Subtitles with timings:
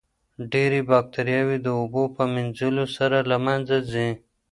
[0.51, 4.09] ډېرې باکتریاوې د اوبو په مینځلو سره له منځه ځي.